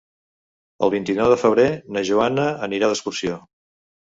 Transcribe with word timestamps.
El 0.87 0.91
vint-i-nou 0.95 1.29
de 1.33 1.37
febrer 1.41 1.67
na 1.97 2.05
Joana 2.09 2.49
anirà 2.69 2.91
d'excursió. 2.93 3.39